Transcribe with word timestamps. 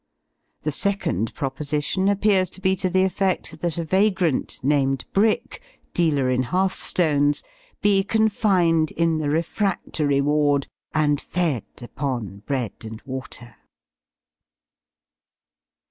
The 0.63 0.71
second 0.71 1.31
proposition 1.35 2.09
appears 2.09 2.49
to 2.57 2.59
be 2.59 2.75
to 2.77 2.89
the 2.89 3.03
effect 3.03 3.59
that 3.61 3.77
a 3.77 3.83
vagrant 3.83 4.59
named 4.63 5.05
Brick, 5.13 5.61
dealer 5.93 6.27
in 6.27 6.41
hearth 6.41 6.73
stones, 6.73 7.43
be 7.83 8.03
confined 8.03 8.89
in 8.89 9.19
the 9.19 9.29
refractory 9.29 10.19
ward, 10.19 10.65
and 10.91 11.21
fed 11.21 11.65
upon 11.83 12.39
bread 12.47 12.73
and 12.83 12.99
water. 13.03 13.57